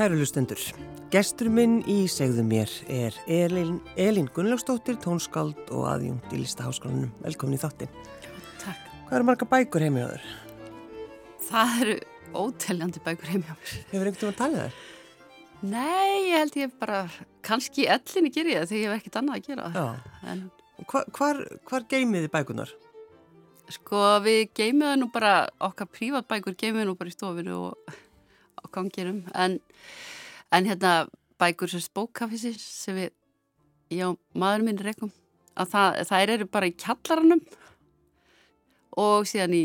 [0.00, 0.56] Kæru lustendur,
[1.12, 7.10] gestur minn í segðu mér er Elin, Elin Gunnlaugstóttir, tónskáld og aðjungt í Listaháskólanum.
[7.20, 7.92] Velkomin í þáttin.
[8.62, 8.80] Takk.
[9.10, 10.24] Hvað eru marga bækur heimja þar?
[11.50, 11.98] Það eru
[12.46, 13.76] óteljandi bækur heimja mér.
[13.92, 14.82] Hefur einhvern veginn að tala þær?
[15.76, 17.04] Nei, ég held ég bara,
[17.44, 19.72] kannski ellinni ger ég það þegar ég hef ekkert annað að gera.
[19.76, 19.88] Já.
[20.32, 20.46] En
[20.88, 22.72] Hva, hvar, hvar geimiði bækunar?
[23.70, 27.98] sko við það nú bara, okkar prívatbækur geymum við nú bara í stofinu og
[28.60, 29.24] á gangirum.
[29.34, 29.58] En,
[30.52, 30.94] en hérna
[31.40, 33.12] bækur sem spókafisir sem við,
[33.96, 35.12] já, maður minn rekum,
[35.56, 37.44] að það, það eru bara í kjallaranum
[39.00, 39.64] og síðan í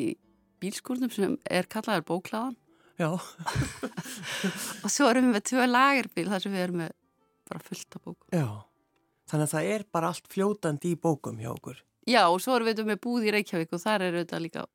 [0.63, 2.55] bílskúrnum sem er kallaður bóklaðan.
[2.95, 3.09] Já.
[4.85, 6.93] Og svo erum við með tvö lagerbíl þar sem við erum með
[7.49, 8.29] bara fullt af bókum.
[8.31, 8.47] Já.
[9.25, 11.81] Þannig að það er bara allt fljótandi í bókum hjá okkur.
[12.05, 14.66] Já, og svo erum við með búð í Reykjavík og þar eru þetta líka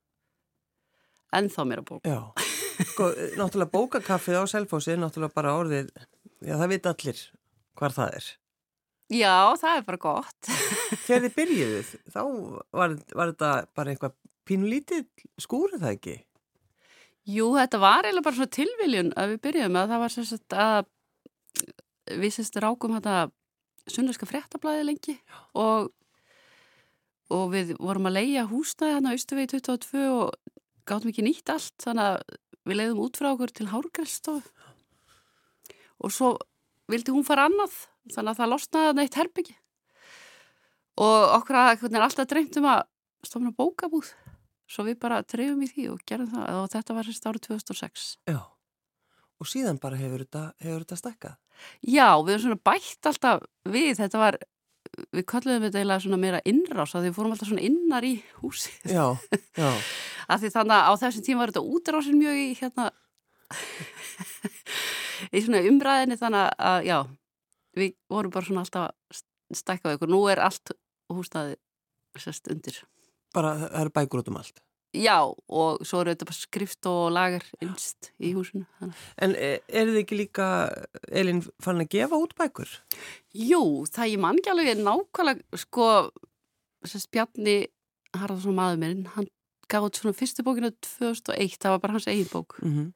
[1.38, 2.02] ennþá meira bók.
[2.04, 2.49] Já.
[2.80, 5.90] Sko, náttúrulega bókakaffið á Selfossi er náttúrulega bara orðið,
[6.40, 7.22] já það veit allir
[7.80, 8.30] hvar það er.
[9.10, 10.50] Já, það er bara gott.
[11.06, 12.20] Þegar þið byrjuðuð, þá
[12.80, 14.16] var, var þetta bara eitthvað
[14.48, 15.06] pínulítið
[15.40, 16.16] skúrið það ekki?
[17.30, 20.80] Jú, þetta var eiginlega bara svona tilviljun að við byrjuðum að það var sagt að
[22.20, 23.16] við sagt rákum þetta
[23.90, 25.16] sunnlöska fréttablaði lengi
[25.58, 25.90] og,
[27.34, 30.54] og við vorum að leia húsnæði hann á Östuvegi 22 og
[30.88, 32.38] gátum ekki nýtt allt þannig að
[32.70, 34.68] við leiðum út frá okkur til Hárgræsstofu
[36.00, 36.30] og svo
[36.90, 37.74] vildi hún fara annað
[38.10, 39.56] þannig að það losnaði hann eitt herbyggi
[41.00, 42.80] og okkur að hvernig er alltaf dreymt um að
[43.26, 44.10] stofna bókabúð.
[44.70, 46.48] Svo við bara trefum í því og gerum það.
[46.60, 48.40] Og þetta var sérst árið 2006 Já.
[49.40, 51.36] Og síðan bara hefur þetta, hefur þetta stakkað?
[51.80, 54.36] Já, við erum svona bætt alltaf við, þetta var
[55.16, 58.72] við kalluðum þetta eiginlega svona meira innrás að við fórum alltaf svona innar í húsi
[58.84, 59.06] Já,
[59.58, 59.70] já.
[60.30, 62.90] að því þannig að á þessum tíma var þetta útrásin mjög í hérna
[65.34, 66.98] í svona umræðinni þannig að já,
[67.78, 69.24] við vorum bara svona alltaf að
[69.60, 70.74] stækka ykkur, nú er allt
[71.10, 71.58] húsnaði
[72.20, 72.82] sérst undir
[73.34, 74.56] Bara það eru bækur út um allt.
[74.90, 78.66] Já, og svo eru þetta bara skrift og lagar innst í húsinu.
[79.22, 80.46] En e- eru þið ekki líka,
[81.14, 82.72] Elin, fann að gefa út bækur?
[83.30, 85.86] Jú, það ég man ekki alveg nákvæmlega, sko,
[86.82, 87.60] sérst Bjarni
[88.18, 89.30] Harðarsson maður minn, hann
[89.70, 92.58] gaf út svona fyrstu bókinu 2001, það var bara hans eigin bók.
[92.58, 92.92] Mm -hmm.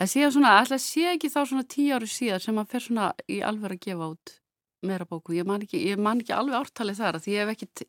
[0.00, 3.40] En síðan svona, sé ekki þá svona tíu ári síðan sem hann fer svona í
[3.44, 4.40] alveg að gefa út
[4.82, 5.34] meira bóku.
[5.36, 7.86] Ég man ekki, ég man ekki alveg ártalið þar, að því ég hef ekki,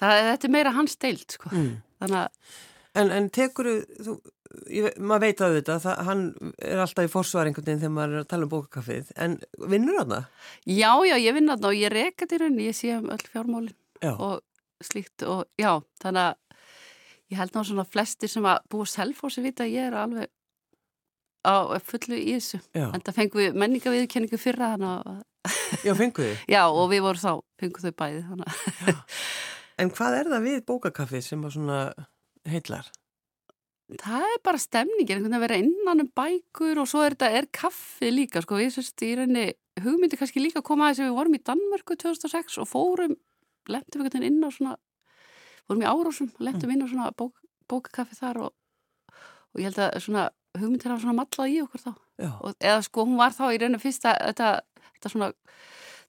[0.00, 1.50] það, þetta er meira hans deilt, sko.
[1.52, 1.74] Mm.
[2.92, 3.68] En, en tekur
[4.04, 4.16] þú,
[4.68, 6.24] ég, maður veit að þetta, það, hann
[6.58, 9.38] er alltaf í forsvar einhvern veginn þegar maður er að tala um bókakaffið, en
[9.72, 10.48] vinnur hann það?
[10.68, 13.76] já, já, ég vinn þarna og ég reka til rauninni, ég sé um öll fjármálin.
[14.02, 14.16] Já.
[14.18, 14.40] og
[14.82, 16.38] slíkt og já, þannig að
[17.32, 20.32] ég held ná svona flestir sem að búa selfósi vita að ég er alveg
[21.42, 25.22] á fullu í þessu Já, en það fengum við menningaviðkenningu fyrra þannig að,
[25.86, 26.44] já fengu þið.
[26.54, 27.32] já, og við vorum þá,
[27.62, 29.00] fengum þau bæði þannig að,
[29.80, 31.78] En hvað er það við bókakaffið sem að svona
[32.48, 32.90] heitlar?
[34.00, 37.30] það er bara stemningin, einhvern veginn að vera innan um bækur og svo er þetta,
[37.38, 41.02] er kaffi líka sko, við sérst í rauninni hugmyndi kannski líka að koma að þess
[41.02, 43.16] að við vorum í Danmörku 2006 og fórum,
[43.68, 44.76] lendum einhvern veginn inn á svona,
[45.66, 48.54] fórum í árásum lendum inn á svona bók, bókakaffi þar og,
[49.52, 50.28] og ég held að svona
[50.58, 51.92] hugmyndir hafa svona mallað í okkur þá.
[52.22, 54.50] Og, eða sko hún var þá í rauninu fyrst að þetta,
[54.88, 55.32] þetta svona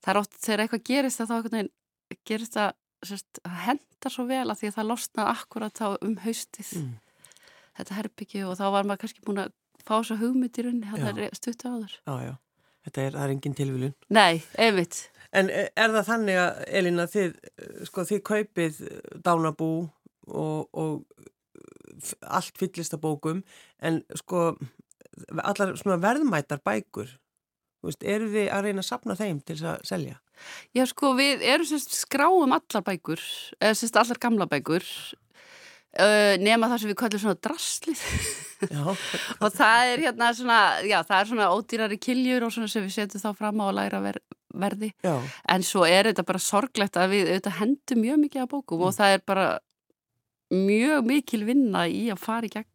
[0.03, 2.73] það er oft þegar eitthvað gerist að þá einhvern veginn gerist það
[3.09, 6.93] sérst, að henda svo vel að því að það losnaði akkurat þá um haustið Mm.
[7.77, 9.53] þetta herbyggju og þá var maður kannski búin að
[9.83, 10.91] fá svo hugmynd í rauninni Já.
[11.03, 12.33] hann er stuttu áður já, já.
[12.83, 13.93] Þetta er, það er engin tilviljun.
[14.11, 18.81] Nei, einmitt En e, er það þannig að, Elin, að þið, eh, sko, þið kaupið
[19.25, 19.69] dánabú
[20.27, 21.05] og, og
[22.27, 23.39] allt fyllist að bókum,
[23.81, 24.43] en sko,
[25.41, 27.15] allar svona verðmætar bækur,
[27.81, 30.19] þú veist, eru þið að reyna að sapna þeim til að selja?
[30.75, 33.21] Já sko við erum sérst skráum allar bækur
[33.59, 38.05] eða sérst allar gamla bækur uh, nema það sem við kallum svona draslið.
[39.43, 42.95] Og það er hérna svona, já það er svona ódýrari kiljur og svona sem við
[42.95, 44.19] setjum þá fram á að læra ver,
[44.55, 44.93] verði.
[45.03, 45.15] Já,
[45.51, 48.95] en svo er þetta bara sorglegt að við auðvitað hendum mjög mikið af bókum og
[48.95, 49.47] það er bara
[50.53, 52.69] mjög mikil vinna í að fara í gegn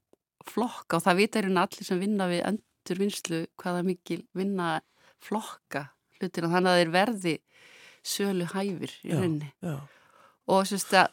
[0.49, 4.79] flokka og það vita er allir sem vinna við endurvinnslu hvaða mikil vinna
[5.25, 5.89] flokka
[6.21, 7.35] hlutina þannig að þeir verði
[8.09, 9.53] sölu hæfir í rauninni
[10.49, 11.11] og sérst að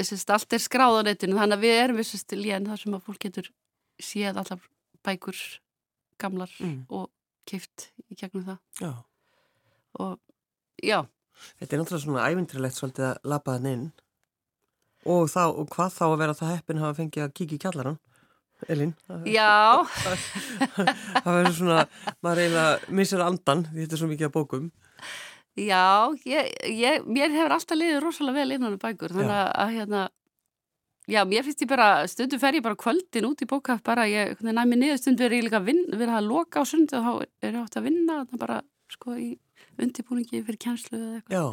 [0.00, 2.94] sérst, allt er skráð á netinu þannig að við erum við sérst lén þar sem
[2.96, 3.50] að fólk getur
[4.00, 4.60] séð allar
[5.04, 5.40] bækur
[6.20, 6.84] gamlar Mm.
[6.92, 7.08] og
[7.48, 8.92] keift í gegnum það já.
[10.00, 10.18] og
[10.82, 11.06] já,
[11.58, 13.84] Þetta er náttúrulega svona ævintrilegt svolítið að labba þann inn
[15.08, 17.96] og, þá, og hvað þá að vera það heppin hafa fengið að kíkja í kjallaran?
[18.68, 18.92] Elin.
[19.24, 19.82] Já.
[21.24, 21.82] það verður svona,
[22.24, 24.70] maður eiginlega missir andan því þetta er svo mikið að bókum.
[25.60, 25.82] Já,
[26.30, 26.48] ég,
[26.78, 30.02] ég, mér hefur alltaf liðið rosalega vel innan um bækur, þannig að, að hérna,
[31.10, 34.36] já, mér finnst ég bara, stundu fer ég bara kvöldin út í bókaf, bara ég,
[34.46, 37.12] næmi niður stundu er ég líka vinn, verið að loka á sund og þá
[37.42, 38.60] er ég átt að vinna, þannig bara,
[38.94, 39.30] sko, í
[39.80, 41.34] undirbúningi fyrir kjænslu eða eitthvað.
[41.34, 41.44] Já,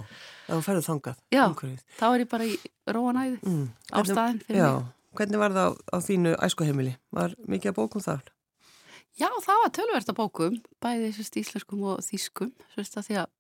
[0.48, 1.20] þá ferðu þangað.
[1.34, 1.84] Já, umhverfið.
[1.98, 2.56] þá er ég bara í
[2.98, 3.68] róanæði Mm.
[3.92, 4.94] á staðin fyrir Já, mig.
[5.18, 6.94] Hvernig var það á, á þínu æskuheimili?
[7.16, 8.26] Var mikið að bókum þar?
[9.18, 13.32] Já, það var tölverst að bókum, bæði sérst íslenskum og þýskum, sérst því að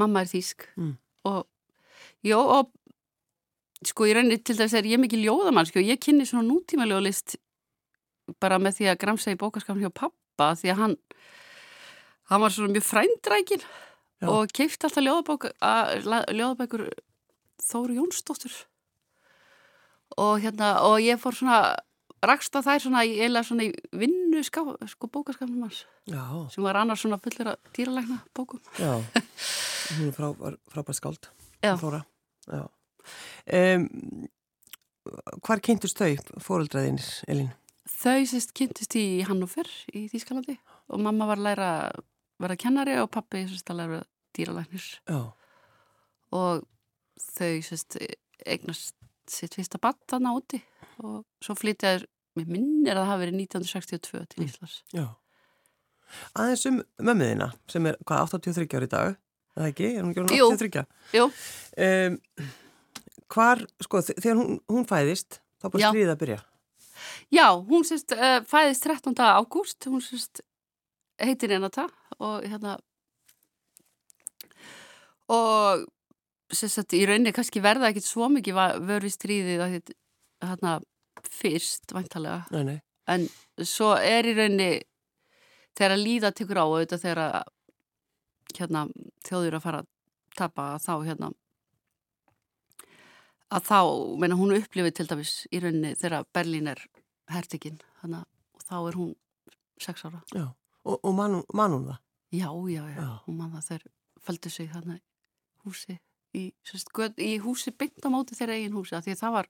[0.00, 0.94] mamma er þýsk Mm.
[1.28, 1.46] og,
[2.24, 2.70] jó, og
[3.84, 6.86] sko ég reynir til þess að ég er mikið ljóðamannski og ég kynni svona nútíma
[6.88, 7.36] ljóðlist
[8.40, 10.96] bara með því að gramsa í bókaskafn hjá pappa því að hann
[12.30, 14.26] hann var svona mjög frændrækin Já.
[14.28, 15.04] og keipti alltaf
[16.34, 16.90] ljóðabækur
[17.58, 18.54] Þóru Jónsdóttur
[20.16, 21.76] og hérna og ég fór svona
[22.24, 25.84] rakst á þær svona, í- eiginlega svona í vinnu ská, sko bókaskafnum hans
[26.50, 28.96] sem var annars svona fullir að dýralækna bókum já.
[29.98, 30.26] Hún er frá,
[30.68, 31.28] frábært skáld.
[31.64, 31.72] Já.
[32.50, 32.64] Já.
[33.48, 33.86] Um,
[35.46, 36.10] hvar kynntust þau,
[36.44, 37.48] fóreldraðinir, Elin?
[37.88, 40.58] Þau sérst kynntist í Hannover í Þýskalandi
[40.92, 42.02] og mamma var læra að
[42.44, 44.02] vera kennari og pappi sérst að læra
[44.36, 45.22] dýralæknir Já.
[46.36, 46.66] og
[47.38, 47.96] þau sérst
[48.44, 48.97] eignast
[49.30, 50.60] sitt fyrsta batt þarna úti
[51.04, 52.04] og svo flytjaður,
[52.38, 54.48] mér minnir að það hafi verið 1962 til Mm.
[54.48, 54.76] Íslands.
[54.94, 55.06] Já.
[56.34, 59.16] Aðeins um mömmuðina, sem er, hvað, 83 ári í dag?
[59.56, 59.88] Er Það ekki?
[59.98, 60.48] Er hún ekki Jú.
[60.54, 60.86] 83?
[61.12, 61.24] Jú,
[61.78, 62.18] Um,
[63.28, 65.90] hvar, sko, þegar hún, hún fæðist, þá Já.
[65.90, 66.38] stríðið að byrja.
[67.30, 69.14] já, hún sérst uh, fæðist 13.
[69.18, 70.40] ágúst, hún sérst
[71.20, 71.88] heitir Renata
[72.18, 72.78] og hérna
[75.28, 75.84] og
[76.52, 78.60] sérst í rauninni kannski verða ekkit svo mikið
[79.04, 79.64] í stríðið
[80.42, 80.78] hérna
[81.28, 82.78] fyrst væntalega Nei, nei.
[83.10, 83.26] en
[83.66, 84.70] svo er í rauninni
[85.76, 87.52] þegar að líða tekur á auðvitað þegar að
[88.58, 88.86] hérna,
[89.28, 89.88] þjóður að fara að
[90.38, 91.28] tapa þá hérna
[93.48, 93.78] að þá,
[94.20, 96.82] menna hún upplifið til dæmis í rauninni þegar Berlín er
[97.32, 99.14] hertikinn, þannig að þá er hún
[99.80, 100.20] sex ára.
[100.34, 100.46] Já.
[100.88, 101.98] Og, og man, hún- man hún það?
[102.32, 103.08] Já, já, já, Já.
[103.26, 103.84] hún man það þeir
[104.26, 105.00] fældu sig þannig
[105.64, 105.98] húsi
[106.36, 109.36] í, sérst, göt, í húsi beint á móti þeirra eigin húsi, af því að það
[109.38, 109.48] var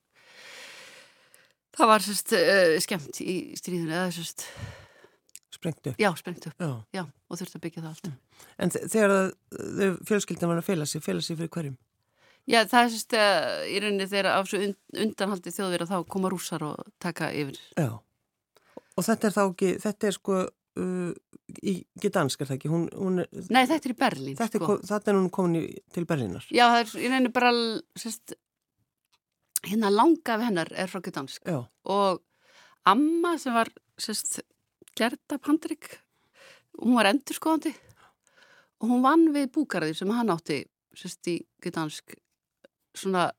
[1.78, 4.46] það var sérst uh, skemmt í stríðinu, eða sérst
[5.58, 5.94] Sprengtu.
[5.98, 6.70] já, sprengt upp, Já.
[6.94, 8.10] já, og þurfti að byggja það allt.
[8.62, 9.14] En þe- þegar
[9.50, 11.78] þau fjölskyldin var að fela sig, fela sig fyrir hverjum?
[12.48, 15.98] Já, það er sérst uh, í rauninni þegar á svo und, undanhaldi þjóðir að þá
[16.14, 17.58] koma rússar og taka yfir.
[17.76, 17.90] Já.
[18.98, 21.10] Og þetta er þá ekki, þetta er sko uh,
[21.48, 24.62] ekki dansk er það ekki, hún, hún er, Nei, þetta er í Berlín, þetta er,
[24.62, 24.66] sko.
[24.68, 25.64] ko- þarna er hún komin í,
[25.94, 26.44] til Berlínar.
[26.52, 27.52] Já, það er í rauninni bara,
[27.98, 28.34] sérst,
[29.68, 31.42] hérna langa af hennar er frá Gdansk.
[31.48, 31.64] Já.
[31.88, 32.20] og
[32.86, 34.40] amma sem var sérst,
[34.96, 35.98] Gerda Pandrik
[36.78, 37.72] hún var endurskoðandi
[38.80, 40.60] og hún vann við búgarðir sem hann átti
[40.94, 42.14] sérst í Gdansk
[42.94, 43.30] svona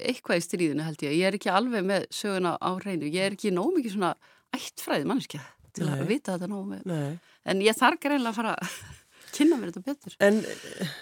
[0.00, 3.36] eitthvað í stríðinu held ég ég er ekki alveg með söguna á hreinu ég er
[3.36, 4.14] ekki nóg mikið svona
[4.56, 5.42] ættfræði mannskja
[5.76, 5.96] til Nei.
[5.96, 7.18] að vita þetta nóg með Nei.
[7.52, 8.78] en ég þarf greinlega að fara að
[9.36, 10.94] kynna mér þetta betur En eh,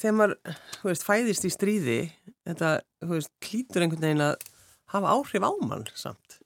[0.00, 0.36] þegar maður,
[0.78, 1.98] þú veist, fæðist í stríði,
[2.48, 4.46] þetta, þú veist, klítur einhvern veginn að
[4.90, 6.40] hafa áhrif á mann samt.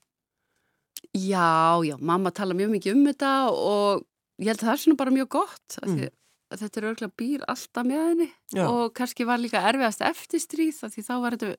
[1.14, 4.04] Já, já, mamma tala mjög mikið um þetta og
[4.42, 5.94] ég held að það er svona bara mjög gott mm.
[5.94, 6.14] Mm.
[6.50, 8.64] að þetta er örgulega býr alltaf með henni Já.
[8.66, 11.52] og kannski var líka erfiðast eftir stríð því þá var þetta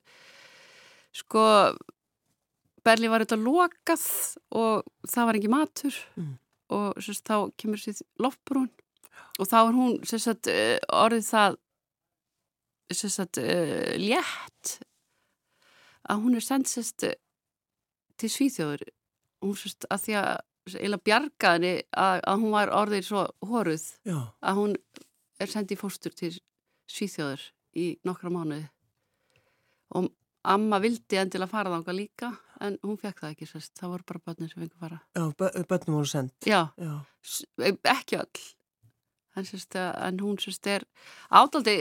[1.16, 1.44] sko
[2.86, 4.06] Berlín var þetta lokað
[4.54, 6.02] og það var ekki matur.
[6.16, 6.34] Mm.
[6.74, 8.70] og sérst, þá kemur sér loftbrún.
[9.38, 11.58] Og þá er hún sérst, uh, orðið það
[12.90, 14.72] sérst, uh, létt
[16.10, 17.04] að hún er sendt
[18.16, 18.82] til Svíþjóður
[19.44, 24.18] hún sérst að því að eila bjargaðni að, að hún var orðið svo horuð Já.
[24.42, 24.74] að hún
[25.42, 26.32] er sendið fóstur til
[26.90, 27.44] Svíþjóður
[27.78, 28.66] í nokkra mánuði.
[29.94, 30.10] Og
[30.46, 34.20] amma vildi endilega fara þanga líka en hún fekk það ekki sérst, það voru bara
[34.26, 35.00] börnir sem fengur fara.
[35.16, 36.34] Já, bö- börnum voru sendt.
[36.46, 36.94] já, Já.
[37.22, 37.44] s-
[37.84, 38.44] ekki öll.
[39.36, 40.84] En, sérst, en hún sérst er
[41.30, 41.74] ádaldi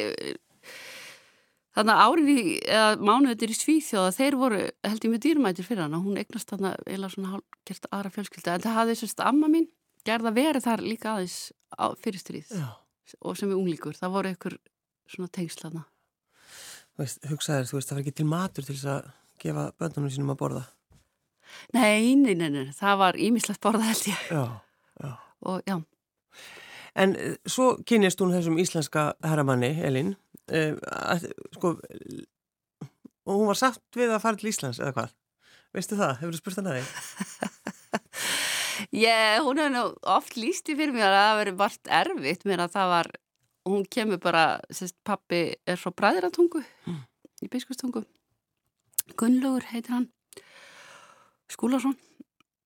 [1.76, 2.42] þannig að árin í,
[2.72, 6.76] eða mánuðir í Svíþjóða, þeir voru held ég mjög dýrmætir fyrir hana, hún eignast þarna
[6.88, 9.68] eila svona hálfgert aðra fjölskylda en það hafði sérst amma mín
[10.08, 12.68] gerða verið þar líka aðeins á, fyrir stríð Já.
[13.22, 14.58] og sem er unglíkur, það voru ykkur
[15.12, 15.32] svona
[16.98, 20.36] veist, hugsaðir, þú veist, það var ekki til matur til þess að gefa börnunum sínum
[20.36, 20.64] að borða.
[21.76, 24.44] Nei, nei, nei, nei, það var ímislegt borða held ég Já.
[25.04, 25.12] Já.
[25.46, 25.76] og já,
[26.96, 30.14] En eh, svo kynjast hún þessum íslenska herramanni, Elin,
[30.48, 30.78] uh,
[31.12, 31.26] að,
[31.58, 31.74] sko,
[33.26, 35.16] og hún var satt við að fara til Íslands, eða hvað?
[35.76, 36.14] Veistu það?
[36.22, 36.94] Hefur þú spurt hann að þig?
[39.06, 39.84] Ég, hún hefði nú
[40.16, 43.08] oft lísti fyrir mér að það veri vart erfitt mér að það var,
[43.68, 47.02] hún kemur bara, sérst, pappi er frá Bræðiratungu mm.
[47.44, 48.02] í Biskustungu.
[49.14, 50.10] Gunnlaugur heitir hann,
[51.52, 51.94] Skúlason,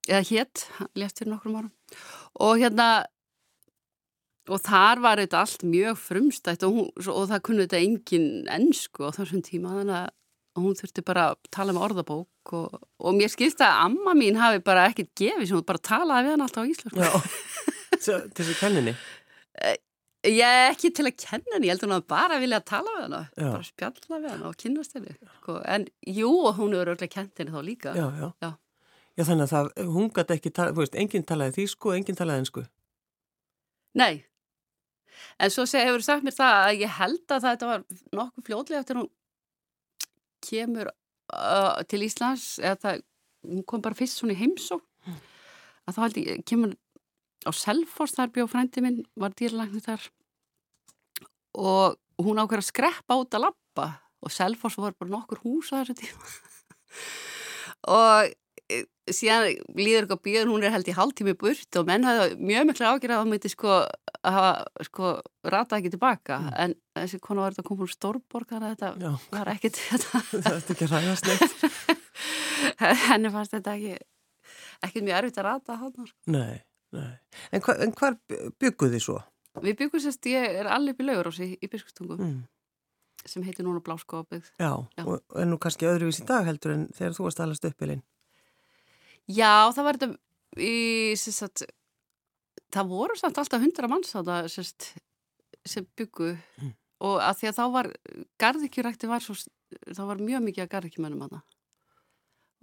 [0.08, 1.72] eða hétt, hann lést fyrir nokkrum árum.
[2.40, 2.88] Og hérna,
[4.50, 9.06] og þar var þetta allt mjög frumstætt og, hún, og það kunni þetta engin ennsku
[9.06, 13.32] á þessum tíma, þannig að hún þurfti bara að tala með orðabók og, og mér
[13.32, 16.66] skilst að amma mín hafi bara ekkert gefið sem hún bara talaði við hann alltaf
[16.66, 16.68] á.
[17.04, 17.12] Já,
[18.06, 18.96] til þessu kenninni?
[20.28, 22.96] Ég er ekki til að kenna henni, ég held að hún bara vilja að tala
[22.96, 25.14] við hann, bara spjalla við hann og kynast henni.
[25.38, 25.60] Sko.
[25.64, 27.94] En jú, hún eru örglega kent henni þá líka.
[27.96, 28.28] Já, já.
[28.44, 28.50] Já,
[29.16, 32.44] já þannig að það, hún gæti ekki, þú veist, enginn talaði þýsku og enginn talaði
[32.44, 32.66] ennsku.
[34.00, 34.26] Nei,
[35.40, 37.86] en svo hefur sagt mér það að ég held að þetta var
[38.20, 39.10] nokkuð fljóðlega eftir hún
[40.50, 43.02] kemur uh, til Íslands eða það,
[43.48, 45.18] hún kom bara fyrst svona í heimsó mm.
[45.88, 46.76] að þá held ég, kemur
[47.48, 50.10] á Selfors þar bjóð frændi minn, var dýrlækni þar
[51.60, 53.88] og hún ákveður að skreppa út að lappa
[54.20, 56.34] og Selfors var bara nokkur hús á þessu tíma
[58.00, 58.34] og
[58.68, 62.70] e, síðan líður eitthvað bíðan, hún er held í hálftími burt og menn hafði mjög
[62.70, 63.72] miklu ágjörð að það myndi sko
[64.20, 65.16] að hafa sko
[65.48, 66.54] rata ekki tilbaka mm.
[66.66, 69.12] en þessi konu var þetta að koma úr Stórborg þannig að þetta Já.
[69.32, 72.00] var ekkit þetta er ekki ræðast neitt
[73.08, 74.00] henni fannst þetta ekki
[74.86, 76.18] ekkit mjög erfitt að rata hann sko.
[76.32, 76.60] Nei,
[76.96, 77.12] nei
[77.52, 78.18] En, hva, en hvar
[78.62, 79.20] bygguð þið svo?
[79.60, 82.40] Við byggum sérst, ég er allir upp í laugurási í, í Biskustungum mm.
[83.26, 85.04] sem heitir núna Bláskópið Já, Já.
[85.06, 88.06] Og, en nú kannski öðruvís í dag heldur en þegar þú varst allast uppilinn
[89.30, 90.76] Já, það var þetta í
[91.20, 91.66] sérst
[92.74, 94.92] það voru samt alltaf hundra manns á það sérst,
[95.66, 96.74] sem byggu mm.
[97.10, 97.92] og að því að þá var
[98.42, 99.38] garðikjurækti var svo,
[99.90, 101.59] þá var mjög mikið að garðikjumennum að það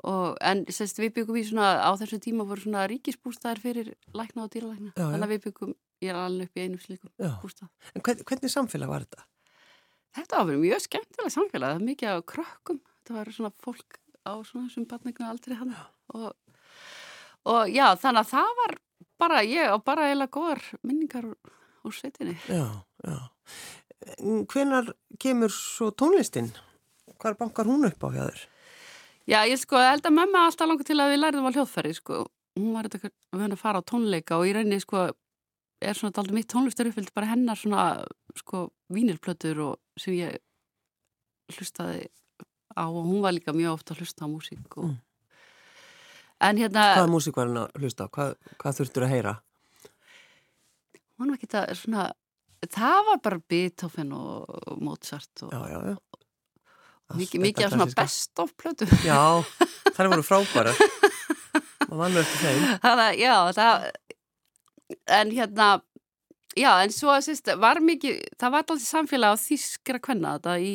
[0.04, 4.52] en sérst, við byggum í svona á þessu tíma voru svona ríkisbústæðar fyrir lækna og
[4.52, 5.74] dýralækna já, þannig að við byggum,
[6.04, 7.12] ég er alveg upp í einu slíkum
[7.42, 9.28] bústæð En hvern, hvernig samfélag var þetta?
[10.16, 14.32] Þetta var mjög skemmtilega samfélag, það var mikið á krökkum þetta var svona fólk á
[14.44, 15.72] svona sem batningna aldrei hann
[16.12, 16.32] og,
[17.46, 18.76] og já, þannig að það var
[19.20, 21.54] bara ég og bara eila góðar minningar úr.
[22.50, 22.66] Já,
[23.06, 23.18] já.
[24.50, 26.50] Hvenar kemur svo tónlistinn?
[27.22, 28.42] Hvar bankar hún upp á hjá þér?
[29.26, 32.18] Já, ég sko, held að mamma alltaf langar til að við lærðum á hljóðferði, sko.
[32.56, 35.08] Hún var þetta að fara á tónleika og í rauninni, sko,
[35.82, 37.86] er svona aldrei mitt tónlistar uppfyllt bara hennar svona,
[38.38, 40.38] sko, vínirplötur og sem ég
[41.56, 42.06] hlustaði
[42.76, 44.96] á og hún var líka mjög ofta að hlusta á músík og mm.
[46.44, 46.82] En hérna...
[46.98, 48.12] Hvaða músík var hann að hlusta á?
[48.12, 49.34] Hvað, hvað þurftur að heyra?
[51.16, 52.02] Hún var ekki það svona...
[52.66, 55.54] Það var bara Beethoven og Mozart og...
[55.54, 55.96] Já, já, já.
[57.14, 58.88] Mikið, mikið af svona best of plötu.
[59.06, 59.44] Já,
[59.94, 60.72] það voru frábæra.
[61.90, 62.64] Og vann verður þeim.
[62.82, 63.86] Það, já, það...
[65.18, 65.68] En hérna...
[66.56, 68.18] Já, en svo sýst, var mikið...
[68.40, 70.74] Það var alltaf samfélag á þýskra kvenna þetta í...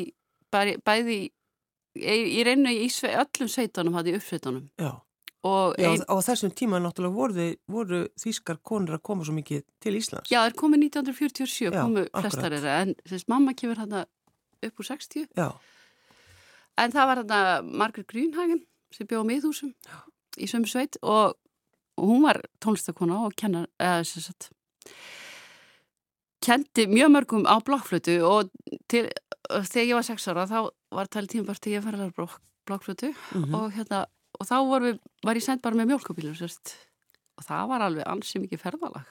[0.52, 1.18] Bæði, bæði
[1.96, 4.68] í, í, reynu í sve, öllum sveitunum, það í uppsveitunum.
[4.80, 4.92] Já.
[5.48, 6.04] Og Já, ein...
[6.06, 10.30] á þessum tíma náttúrulega voru, voru þýskar konur að koma svo mikið til Íslands.
[10.30, 14.04] Já, það er komið 1947, Já, komu flestar en þess mamma kemur hérna
[14.62, 15.32] upp úr 60.
[15.34, 15.48] Já.
[16.82, 19.74] En það var hérna Margaret Grünhagen sem bjóð á miðhúsum
[20.42, 21.38] í sömu sveit og,
[22.00, 24.50] og hún var tónlistakona og kennar, eða þess að
[26.42, 28.50] kendi mjög mörgum á blokkflötu og
[28.90, 29.06] til,
[29.48, 30.58] þegar ég var 6 ára þá
[30.92, 32.38] var það tíma bara til ég að fara að
[32.70, 33.56] blokkflötu mm -hmm.
[33.60, 34.06] og hérna
[34.40, 36.76] og þá var, við, var ég sendt bara með mjölkabílum sérst.
[37.38, 39.08] og það var alveg ansi mikið ferðalag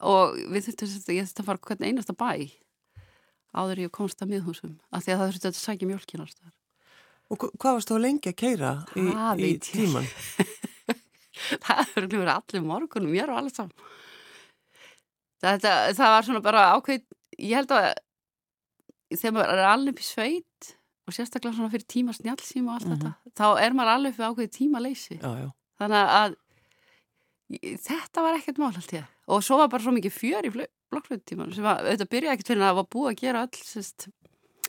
[0.00, 2.30] og við þurftum að ég þurfti að fara hvern einasta bæ
[3.54, 6.44] áður ég komst að miðhúsum af því að það þurfti að sækja mjölkinast
[7.32, 8.70] Og hvað varst þá lengi að keira
[9.00, 9.04] í,
[9.48, 10.08] í tíman?
[11.64, 13.92] það verður allir morgunum, mér og allir saman
[15.44, 17.02] Þetta, það var svona bara ákveð
[17.38, 17.90] ég held að
[19.12, 20.70] þegar maður er alveg upp í sveit
[21.04, 23.16] og sérstaklega svona fyrir tíma snjálfsíma og allt mm -hmm.
[23.24, 25.48] þetta, þá er maður alveg fyrir ákveði tíma leysi já, já.
[25.78, 26.36] þannig að
[27.88, 30.52] þetta var ekkert mál allt ég og svo var bara svo mikið fjör í
[30.94, 34.08] blokkflöðutíman sem að þetta byrjaði ekkert fyrir að það var búið að gera all, sérst,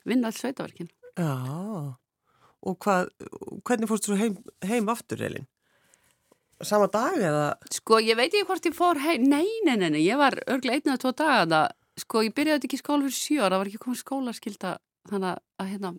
[0.06, 1.36] vinna alls sveitaverkin Já,
[2.66, 3.12] og hvað
[3.68, 5.48] hvernig fórstu þú heim, heim aftur, Elin?
[6.64, 7.48] Sama dag eða?
[7.72, 10.80] Sko, ég veit ekki hvort ég fór heim nei, nei, nei, nei, ég var örglega
[10.80, 11.66] einn eða tvo daga
[12.00, 14.74] sko, ég byrjaði ekki í skóla fyrir sjö ára það var ekki komið skólaskilda
[15.12, 15.94] þannig að hérna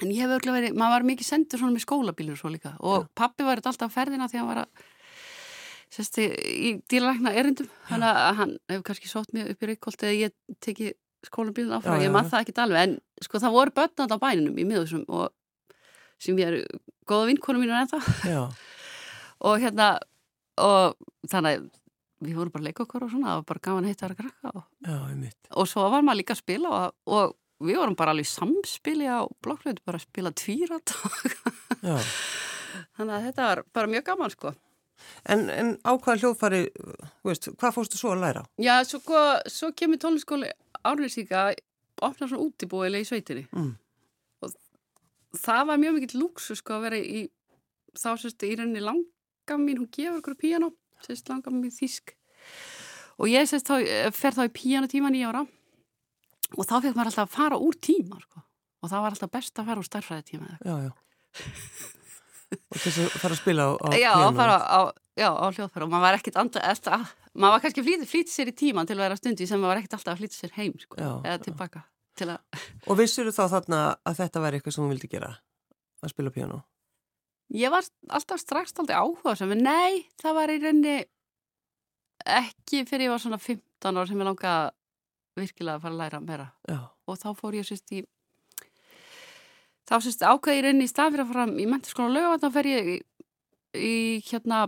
[0.00, 3.02] en ég hef örglega verið, maður var mikið sendur svona með skólabílur svo líka og
[3.02, 3.08] ja.
[3.18, 4.86] pappi var alltaf ferðina því að hann var að
[5.92, 7.68] sérsti í dýralækna erindum.
[7.92, 8.04] Að
[8.40, 10.92] hann hefur kannski sótt mér upp í Reykjolt eða ég teki
[11.26, 14.58] skólabílun áfram, ja, ég maður það ekki alveg en sko það voru börnand á bæninum
[14.58, 15.28] í miðusum og
[16.22, 18.08] sem ég er góða vinkonum mínu en það
[19.46, 19.92] og hérna
[20.62, 20.96] og
[21.30, 21.68] þannig að
[22.22, 24.52] við vorum bara að leika okkur og svona, var bara gaman heitt að vera krakka
[24.58, 28.30] og, Já, og svo var maður líka að spila og, og við vorum bara alveg
[28.30, 30.94] samspili á blokkflötu, bara að spila tvírat
[31.82, 31.96] Já.
[32.98, 34.54] þannig að þetta var bara mjög gaman sko
[35.28, 36.62] En, en á hvaða hljóðfari,
[37.24, 38.42] veist, hvað fórstu svo að læra?
[38.58, 40.48] Já, svo, ko- svo kemur tónliskóli
[40.84, 41.52] árlýsíka
[42.02, 43.76] opna svona útibúilega í sveitinni Mm.
[44.42, 44.52] og
[45.38, 47.28] það var mjög mikill lúksu sko að vera í
[47.94, 50.72] þá sérstu í rauninni langa mín hún gefur okkur píano,
[51.06, 52.16] sérstu langa mín þísk
[53.18, 55.46] og ég sérstu þá fer þá í píanotíma nýja ára
[56.58, 58.42] og þá fekk maður alltaf að fara úr tíma sko.
[58.82, 60.92] og það var alltaf best að fara úr starfræðitíma Já, já.
[62.52, 64.80] og þess að fara að spila á, á Já, fara á,
[65.18, 66.98] já, á hljóðfæra og maður var ekkit andra,
[67.32, 69.82] maður var kannski flýtið flýt sér í tíman til að vera stundi sem maður var
[69.82, 71.86] ekkit alltaf að flýta sér heim sko, Já, eða tilbaka
[72.18, 72.28] til
[72.90, 75.32] Og vissur þá þarna að þetta væri eitthvað sem hún vildi gera?
[76.02, 76.60] Að spila píanó?
[77.52, 80.96] ég var alltaf strax aldrei áhuga sem, nei, það var í rauninni
[82.38, 86.20] ekki fyrir ég var svona 15 ár sem ég langaði virkilega að fara að læra
[86.22, 86.78] meira Já.
[87.08, 88.02] og þá fór ég sérst í
[89.92, 92.68] þá sérst ákveði ég rauninni í stað fyrir að fara í menturskóla lög þá fer
[92.70, 92.96] ég í,
[93.76, 93.92] í
[94.30, 94.62] hérna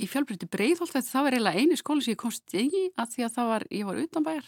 [0.00, 2.64] í fjálbreytti breiðholt þetta það var eiginlega eini skóli sem ég komst í
[2.98, 4.46] að því að það var, ég var utanbæjar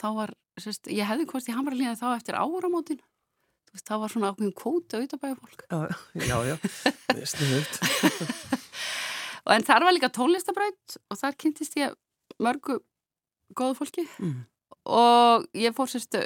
[0.00, 4.12] þá var, sérst, ég hefði komst í hamralíða þá eftir áramótin þú veist, það var
[4.14, 5.66] svona ákveðin kóta utanbæjar fólk
[6.22, 6.54] Já, já.
[7.32, 7.74] Sniðut.
[9.44, 11.98] og en þar var líka tónlistabraut og þar kynntist ég
[12.42, 12.78] mörgu
[13.58, 14.44] góðu fólki Mm.
[14.86, 16.16] og ég fór sérst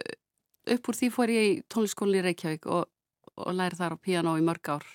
[0.74, 2.88] upp úr því fór ég í tónlistskólinni í Reykjavík og,
[3.36, 4.86] og lærið þar á piano í mörg ár.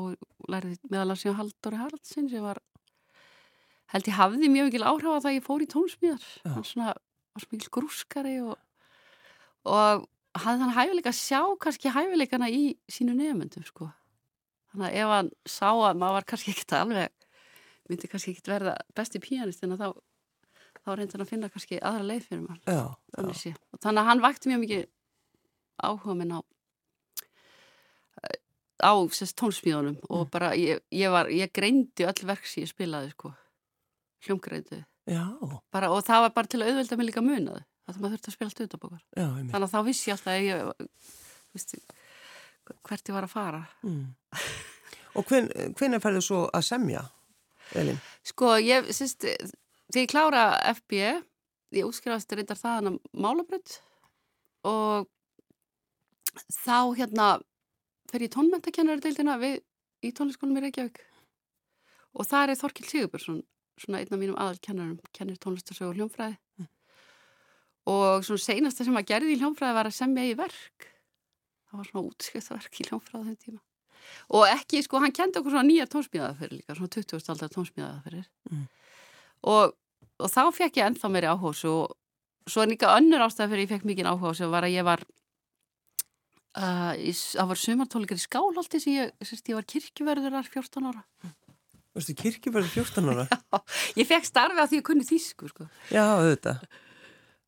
[0.00, 0.16] Og
[0.50, 2.62] lærið meðal að síðan Halldóri Haraldsin sem var
[3.92, 6.92] held ég hafði mjög mikil áhrif á það að ég fór í tónsmíðar hann svona
[6.96, 8.54] var svo mikil grúskari og,
[9.68, 13.90] og hafði hann hæfileika að sjá kannski hæfileikana í sínu nefnendum sko.
[14.72, 17.28] Þannig að ef hann sá að maður var kannski ekkert alveg
[17.90, 19.90] myndi kannski ekkert verða besti píanistin þá,
[20.82, 22.82] þá reyndi hann að finna kannski aðra leið fyrir mann Já,
[23.16, 23.54] já.
[23.82, 24.84] þannig að hann vakti mjög mikið
[25.82, 26.40] áhuga minn á
[28.82, 33.12] á sérst tónsmíðunum og bara ég, ég var, ég greindi öll verk sem ég spilaði
[33.14, 33.30] sko
[34.26, 34.80] hljómgreindu
[35.74, 38.36] bara, og það var bara til að auðvelda mig líka munaði að maður þurfti að
[38.36, 38.60] spila allt
[39.36, 39.52] einmitt.
[39.54, 40.90] þannig að þá vissi ég alltaf ég
[41.52, 41.80] visti,
[42.88, 44.04] hvert ég var að fara Mm.
[45.12, 47.02] Og hvern, hvenær ferðu svo að semja,
[47.76, 47.98] Elin?
[48.24, 49.26] Sko, ég, sérst,
[49.92, 51.00] þegar ég klára FB,
[51.76, 53.76] ég útskrifast reyndar þaðan að málabrönd
[54.68, 55.08] og
[56.48, 57.28] þá hérna
[58.12, 58.32] fer ég
[59.42, 59.60] við
[60.02, 61.00] í tónliskólum í Reykjavík.
[62.18, 63.42] Og það er Þorkil Sigurbjörnsson,
[63.80, 66.66] svona einn af mínum aðalkennarum, kennir tónlistarsögu og hljómfræði.
[67.92, 70.88] Og svona seinasta sem að gerði í hljómfræði var að semja í verk.
[71.70, 73.62] Það var svona útskriftverk í hljómfræði á þeim tíma.
[74.36, 77.30] Og ekki, sko, hann kendi okkur svona nýjar tónsmíðaðaferir líka, svona 20.
[77.32, 78.66] aldar tónsmíðaðaferir Mm.
[79.48, 79.74] og,
[80.22, 81.74] og þá fekk ég ennþá meiri áhuga svo,
[82.46, 85.04] svo er líka önnur ástæða fyrir ég fekk mikið áhuga sem var að ég var
[86.58, 91.04] uh, í, það var sumartólikar í skálholti sem ég, sérst, ég var kirkjuverðurar 14 ára
[91.92, 93.26] Varstu kirkjuverður 14 ára?
[94.00, 95.66] ég fekk starfi á því að kunni þýsku sko.
[95.92, 96.62] Já, auðvitað.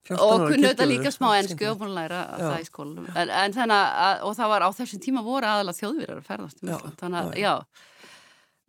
[0.04, 2.44] 14 og ára kunni þetta líka smá ennsku og búin að læra Já.
[2.44, 5.78] það í skólanum en, en þannig að, og það var á þessum tíma voru aðalega
[5.78, 7.54] þjóðvirar að ferðast um Já, þannig að, já,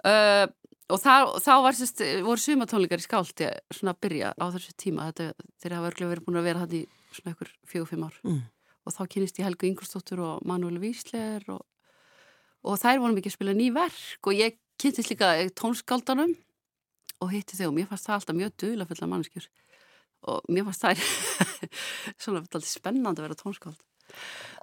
[0.06, 0.46] já uh,
[0.94, 5.08] og þá var sérst, voru sumatónleikar í skálti svona að byrja á þessu tíma.
[5.10, 6.82] Þetta, þeir hafa örglega verið búin að vera hann í
[7.16, 8.20] svona ykkur fjögur-fimm ár.
[8.26, 8.44] Mm.
[8.86, 11.64] og þá kynist ég Helgu Ingolstóttur og Manuel Vísler og,
[12.62, 14.20] og þær vorum ekki að spila ný verk.
[14.30, 16.36] Og ég kynntist líka tónskáldanum
[17.24, 19.50] og hitti þau og mér fannst það alltaf mjög dula fulla mannskjur
[20.30, 21.04] og mér fannst það
[22.22, 23.82] svona alltaf spennandi að vera tónskáld.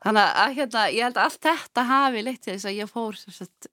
[0.03, 3.69] Þannig að hérna, ég held að allt þetta hafi leitt þess að ég fór sagt,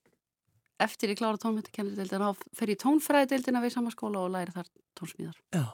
[0.80, 5.38] eftir ég klára tónmyndakennadeildina þá fer ég tónfræðideildina við sama skóla og læri þar tónsmíðar
[5.56, 5.66] Já.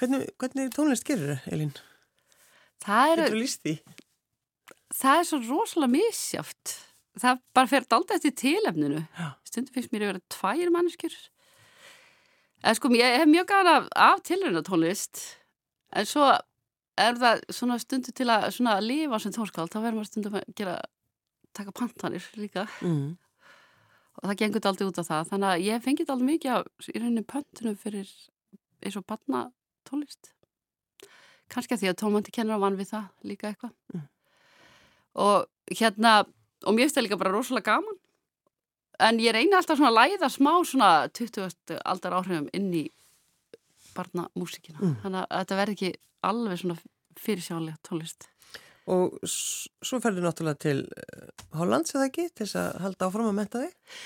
[0.00, 1.72] Hvernig, hvernig tónlist gerir það, Elin?
[2.80, 3.34] það er,
[4.96, 6.76] það er svo rosalega misjáft
[7.20, 9.26] það bara fer aldrei eftir tilefninu Já.
[9.44, 11.16] stundum finnst mér að vera tvær manneskjur
[12.60, 15.20] en sko ég hef mjög gana af, af tilröna tónlist
[15.96, 16.30] en svo
[17.00, 20.48] er það svona stundu til að svona lifa sem tónskáld, þá verður maður stundum að
[20.58, 20.76] gera
[21.56, 23.16] taka pantanir líka Mm.
[24.18, 26.98] Og það gengur aldrei út á það þannig að ég fengið aldrei mikið af í
[27.00, 28.10] rauninni pöntunum fyrir
[28.82, 29.44] eins og barna
[29.88, 30.32] tónlist
[31.50, 34.06] kannski að því að tónmandi kennur á vann við það líka eitthvað Mm.
[35.14, 35.46] og
[35.80, 36.12] hérna
[36.66, 37.96] og mér finnst það líka bara rosalega gaman
[39.00, 41.80] en ég reyni alltaf svona að læða smá svona 20.
[41.84, 42.84] aldar áhrifum inn í
[43.96, 44.96] barnamúsikina Mm.
[45.02, 45.90] þannig að þetta verði ekki
[46.22, 46.76] alveg svona
[47.20, 48.28] fyrirsjónlega tónlist
[48.90, 51.28] Og svo ferðu náttúrulega til uh,
[51.60, 54.00] Hollands, eða ekki, til þess að halda áfram að menta þig?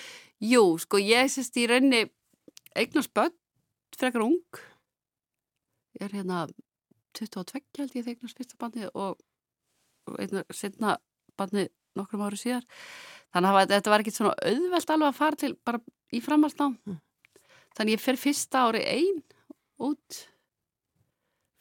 [0.44, 2.02] Jú, sko, ég sést í raunni
[2.74, 3.34] eignast börn
[3.94, 4.60] frekar ung
[5.94, 6.44] ég er hérna
[7.14, 9.18] 22 held ég þegar fyrsta bandi og,
[10.10, 10.96] og einna setna
[11.38, 12.66] bandi nokkrum áru síðar
[13.34, 15.82] þannig að þetta var ekkit svona auðvelt alveg að fara til bara
[16.14, 17.00] í framhalsnám mm.
[17.78, 19.22] þannig ég fer fyrsta ári einn
[19.82, 20.20] út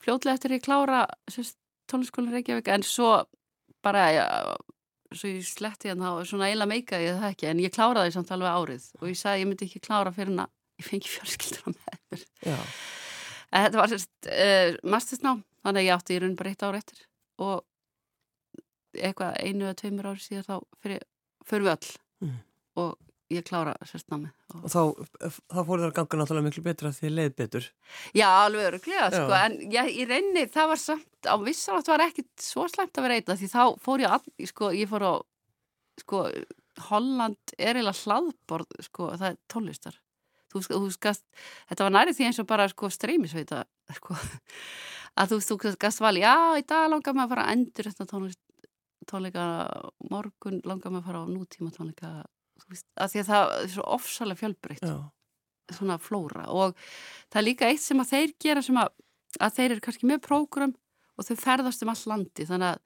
[0.04, 1.06] fljóðlega eftir ég klára
[1.94, 3.14] tónliskólinn Reykjavík en svo
[3.86, 4.26] bara ja,
[5.14, 8.34] svo ég sletti hérna og svona eiginlega meikaði ég það ekki en ég kláraði samt
[8.34, 10.52] alveg árið og ég sagði ég myndi ekki klára fyrir að
[10.82, 12.28] ég fengi fjölskyldur á meður
[13.54, 17.06] en þetta var uh, mastersnám þannig að ég átti í raun bara eitt ár eftir
[17.44, 17.64] og
[18.94, 21.06] eitthvað einu eða tveimur ári síðan þá fyrir,
[21.50, 21.92] fyrir við öll
[22.28, 22.38] mm.
[22.84, 24.80] og ég klára sérst námi og þá,
[25.52, 27.68] þá fór það að ganga náttúrulega miklu betra því leið betur.
[28.16, 32.30] Já, alveg öruglega, sko, en ég, í reyni það var samt, á vissanátt var ekkit
[32.44, 35.14] svo slemt að vera eitthvað, því þá fór ég all, sko, ég fór á
[36.04, 36.24] sko,
[36.90, 40.00] Holland er eiginlega hlaðborð, sko, það er tónlistar.
[40.54, 41.26] Þú, þú skast,
[41.72, 43.64] þetta var nærið því eins og bara, sko, streymisveita
[43.98, 44.18] sko,
[45.20, 48.42] að þú, þú skast vali já, í dag langar maður að fara endur þetta tónlist
[49.10, 49.46] tónleika
[50.12, 52.12] morgun langar maður að fara á nútíma tónleika
[52.72, 54.88] að því að það er svo ofsalega fjölbreytt
[55.74, 56.48] svona flóra.
[56.52, 56.74] Og
[57.32, 58.90] það er líka eitt sem að þeir gera sem að,
[59.40, 60.74] að þeir eru kannski með prógram
[61.18, 62.82] og þau ferðast um all landi þannig að,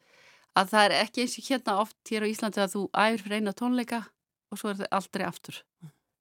[0.60, 3.42] að það er ekki eins og hérna oft hér á Íslandi að þú æfir fyrir
[3.42, 4.04] eina tónleika
[4.52, 5.62] og svo er það aldrei aftur.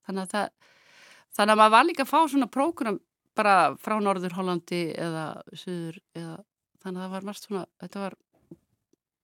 [0.07, 0.73] Þannig að það
[1.37, 3.01] þannig að maður var líka að fá svona prógram
[3.37, 6.37] bara frá Norður Hollandi eða Suður eða
[6.83, 8.17] þannig að það var margt svona þetta var,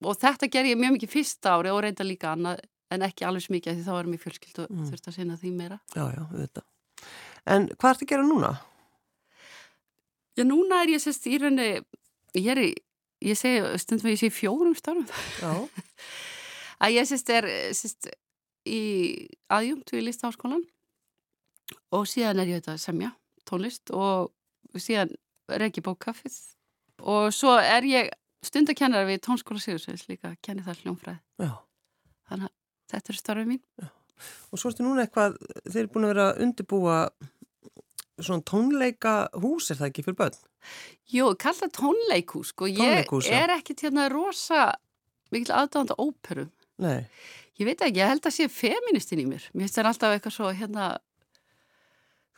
[0.03, 3.47] og þetta ger ég mjög mikið fyrsta ári og reynda líka annað en ekki alveg
[3.47, 4.85] smikið því þá erum við fjölskyld og mm.
[4.91, 5.79] þurft að sinna því meira.
[5.95, 6.69] Já, já, við veitum.
[7.53, 8.53] En hvað ert að gera núna?
[10.39, 11.83] Já, núna er ég sérst í rauninni,
[12.39, 12.69] ég er í,
[13.27, 15.09] ég segi, stundum að ég segi fjórum starfum.
[15.43, 15.53] Já.
[16.83, 18.13] að ég sérst er sérst
[18.69, 18.83] í
[19.51, 20.63] aðjúmt við listaháskólan
[21.97, 23.11] og síðan er ég þetta semja,
[23.49, 24.33] tónlist og
[24.79, 25.11] síðan
[25.53, 26.37] ekki bókaffið
[27.03, 28.11] og svo er ég
[28.47, 31.21] stundakennar við tónskóla Sigursveits líka, kenni það hljónfræð.
[31.43, 31.53] Já.
[32.31, 32.55] Þannig að
[32.93, 33.63] þetta er starfið mín.
[33.81, 33.91] Já.
[34.53, 36.97] Og svo ertu núna eitthvað, þeir eru búin að vera að undibúa
[38.23, 40.41] svona tónleika hús, er það ekki fyrir börn?
[41.13, 42.69] Jú, kalla tónleikhús, sko.
[42.71, 44.69] Ég er ekkit hérna rosa
[45.33, 46.51] mikil aðdáðanda óperum.
[46.83, 47.09] Nei.
[47.61, 49.49] Ég veit ekki, ég held að sé feministinn í mér.
[49.53, 50.91] Mér finnst það alltaf eitthvað svo hérna,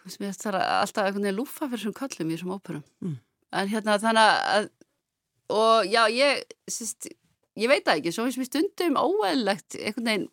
[0.04, 2.86] mér finnst það alltaf eitthvað lúfa fyrir svona kallum í þessum óperum.
[3.04, 3.18] Mm.
[3.54, 4.70] En hérna þannig að,
[5.54, 7.10] og já, ég, sýst,
[7.60, 10.30] ég veit það ekki, svo finnst mér stundum óeðlegt einhvern veginn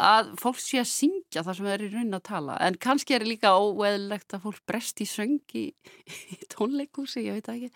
[0.00, 2.56] að fólk sé að syngja það sem er í raunin að tala.
[2.64, 5.66] En kannski er líka óeðlegt að fólk brest í söng í,
[6.54, 7.70] tónleikúsi, ég veit ekki.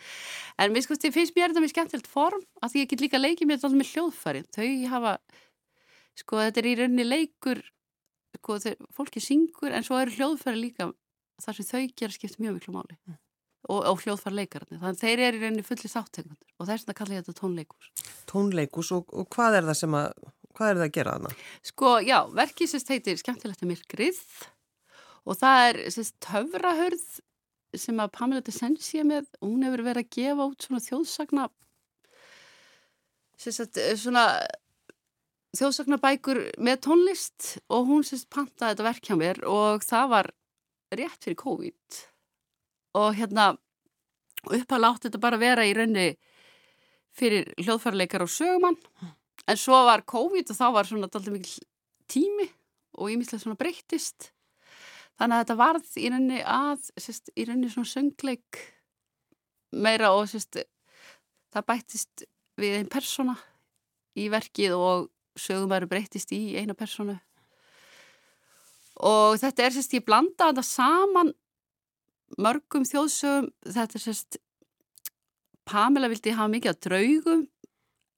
[0.63, 3.51] En mér sko, finnst mér þetta með skemmtilegt form að því ég get líka leikið
[3.51, 4.45] mér alltaf með hljóðfæri.
[4.57, 5.17] Þau hafa,
[6.17, 7.63] sko þetta er í rauninni leikur
[8.37, 10.91] sko þeir, fólki syngur en svo eru hljóðfæri líka
[11.43, 12.99] þar sem þau gera skipt mjög miklu máli.
[13.07, 13.19] Mm.
[13.67, 17.17] og, og hljóðfæri leikararni þannig þeir eru í rauninni fulli sáttegundur og þess vegna kallar
[17.17, 17.89] ég þetta tónleikús
[18.31, 20.13] Tónleikús og, og hvað er það sem að
[20.57, 21.33] Hvað er það að gera þarna?
[21.71, 24.21] Sko, já, verkið sérst heitir Skemmtilegt að myrkrið
[25.27, 27.07] og það er sérst höfrahörð
[27.77, 29.27] sem að Pamela Desensja með.
[29.43, 31.49] Og hún hefur verið að gefa út svona þjóðsagna
[33.41, 34.27] sérst eh, svona
[35.57, 40.31] þjóðsagnabækur með tónlist og hún sérst pantaði þetta verk hjá mér og það var
[40.97, 42.01] rétt fyrir COVID.
[43.01, 43.53] Og hérna
[44.47, 46.11] uppalátt þetta bara vera í raunni
[47.17, 48.77] fyrir hljóðfærleikar og sögumann
[49.47, 51.61] En svo var COVID og þá var svona alltaf mikil
[52.11, 52.49] tími
[52.97, 54.31] og ég mislega svona breyttist.
[55.17, 58.63] Þannig að þetta varð í rauninni að, sérst, í rauninni svona söngleik
[59.77, 60.59] meira og sérst,
[61.55, 62.27] það bættist
[62.61, 63.37] við einn persóna
[64.17, 65.09] í verkið og
[65.41, 67.17] sögumæru breyttist í eina persónu.
[69.07, 71.33] Og þetta er sérst, ég blanda þetta saman
[72.43, 74.41] mörgum þjóðsögum, þetta er sérst,
[75.67, 77.41] Pamela vildi hafa mikið að draugum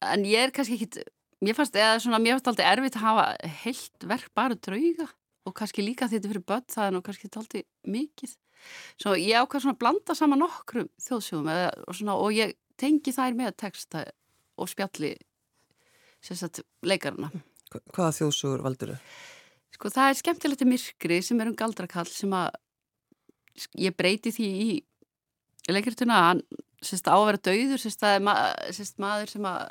[0.04, 1.04] en ég er kannski ekki
[1.44, 3.26] Mér fannst, eða svona, mér fannst alltaf erfitt að hafa
[3.62, 5.06] heilt verk bara drauga
[5.46, 8.34] og kannski líka þetta fyrir börn það er nú kannski alltaf mikið.
[8.98, 13.14] Svo ég ákvað svona að blanda saman nokkrum þjóðsjóðum eða, og, svona, og ég tengi
[13.14, 14.04] þær með texta
[14.58, 15.14] og spjalli
[16.26, 17.30] sagt, leikarna.
[17.70, 19.10] Hvaða þjóðsjóður valdur þau?
[19.78, 22.56] Sko það er skemmtilegt myrkri sem er um galdrakall sem að
[23.78, 24.70] ég breyti því í
[25.70, 26.42] leikirtuna að hann
[26.82, 28.24] sérst, á að vera dauður, sérst, að
[28.98, 29.62] maður sem að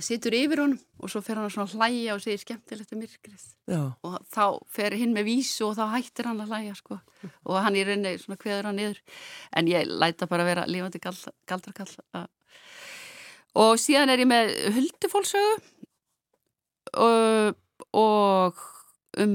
[0.00, 3.42] situr yfir honum og svo fer hann að svona hlæja og segir skemmtilegt er myrkrið.
[3.68, 3.82] Já.
[4.00, 7.00] og þá fer hinn með vísu og þá hættir hann að hlæja sko.
[7.44, 9.02] Og hann í rauninni svona hveður hann niður.
[9.52, 11.92] En ég læta bara vera lífandi galdrakall
[13.58, 15.56] og síðan er ég með huldufólksögu
[17.04, 17.58] og,
[17.92, 18.62] og
[19.20, 19.34] um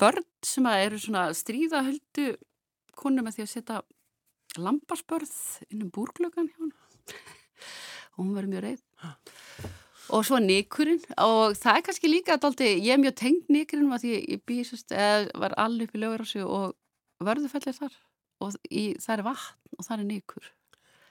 [0.00, 2.32] börn sem að eru svona stríðahöldu
[2.96, 3.82] konu með því að setja
[4.58, 5.36] lambarspörð
[5.70, 6.74] inn um búrglögan hjá hann
[8.16, 8.82] og hún verður mjög reið
[10.14, 14.04] og svo nikurinn og það er kannski líka daldi, ég er mjög tengd nikurinn að
[14.04, 14.94] því ég býðist,
[15.34, 16.76] var allir upp í lögur og
[17.26, 17.96] vörðufellir þar.
[18.44, 20.48] Og í, það er vatn og það er nikur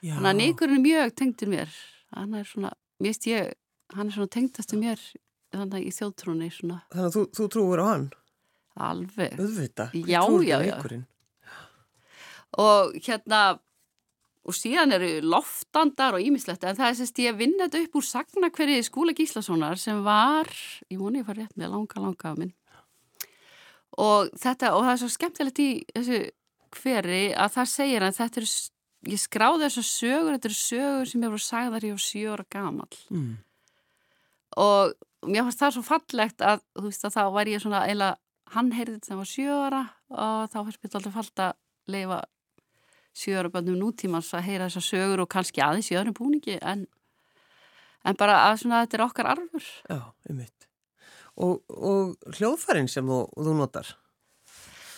[0.05, 0.11] Já.
[0.13, 1.77] þannig að nikurinn er mjög tengdur mér.
[2.15, 3.53] Hann er svona, mér veist ég
[3.95, 5.01] hann er svona tengdastu mér
[5.55, 6.79] þannig að í þjóðtrúni svona.
[6.93, 8.07] Þannig að þú, þú trúur á hann,
[8.87, 9.37] alveg.
[9.39, 9.89] Auðvita.
[10.05, 10.77] Já, já, já.
[12.61, 13.41] og hérna
[14.45, 18.05] og síðan eru loftandar og ímislegt en það er sérst ég vinn þetta upp úr
[18.05, 20.49] sagna hverju skúla Gíslasonar sem var,
[20.91, 22.53] ég voni ég far rétt með langa langa af minn
[23.97, 26.19] og þetta, og það er svo skemmtilegt í þessu
[26.75, 28.49] hveri að það segir að þetta eru,
[29.15, 32.89] ég skráði þessu sögur, þetta eru sögur sem ég voru sagðar ég á sjóra gamal
[33.09, 33.37] Mm.
[34.57, 34.93] og
[35.25, 38.17] mér fannst það svo fallegt að þú veist að þá var ég svona eiginlega,
[38.53, 39.81] hann heyrði þetta sem var sjóra
[40.11, 41.53] og þá fannst mér alltaf fallt að
[41.95, 42.19] leifa
[43.15, 46.85] sjóra bönnum nútímans að heyra þessar sögur og kannski aðeins í öðrum búningi en,
[48.03, 49.99] en bara að svona þetta er okkar arfur Já,
[50.29, 50.67] einmitt.
[51.35, 53.89] Og, og hljóðfærin sem þú, þú notar?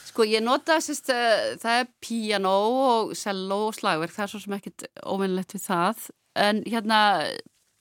[0.07, 4.41] Sko ég nota sérst, uh, það er piano og cello og slagverk, það er svo
[4.41, 6.05] sem ekkit óvinnlegt við það,
[6.41, 6.99] en hérna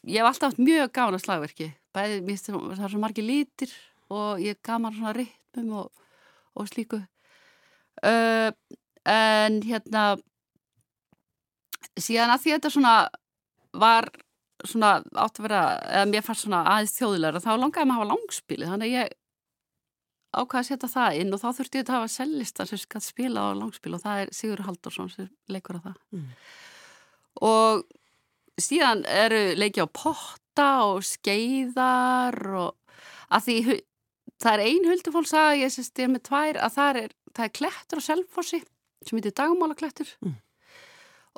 [0.06, 3.72] ég hef alltaf haft mjög gána slagverki, bæði, mér finnst það er svo margir lítir
[4.12, 6.08] og ég gaman svona ritmum og,
[6.56, 7.00] og slíku.
[8.04, 8.52] Uh,
[9.06, 10.04] en hérna
[11.96, 12.94] síðan að því að þetta svona
[13.76, 14.08] var
[14.66, 14.90] svona
[15.20, 15.60] átt að vera,
[15.92, 19.12] eða mér fannst svona aðeins þjóðilegra, þá langaði maður að hafa langspili, þannig að ég
[20.36, 23.44] ákvaði að setja það inn og þá þurfti ég að hafa sellista sem skal spila
[23.46, 26.26] á langspil og það er Sigur Haldursson sem leikur á það Mm.
[27.46, 27.84] og
[28.60, 32.76] síðan eru leiki á potta og skeiðar og
[33.30, 33.56] að því
[34.40, 37.54] það er ein huldufólk sagði ég sérst ég með tvær að það er, það er
[37.60, 38.62] klettur á Selfossi
[39.04, 40.36] sem heitir dagmálaklettur Mm.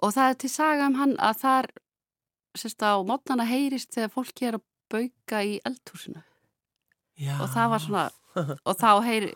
[0.02, 1.68] og það er til saga um hann að það er
[2.58, 6.22] sérst á mótnana heyrist þegar fólki er að bauka í eldhúsinu
[7.18, 7.34] Já.
[7.42, 8.04] og það var svona
[8.64, 9.32] og þá heyri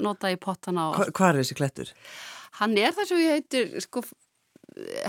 [0.00, 1.90] nota í pottana Hva, hvað er þessi klettur?
[2.60, 4.02] hann er það sem við heitir sko